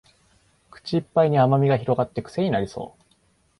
[0.71, 3.03] 口いっぱいに甘味が広がってクセになりそう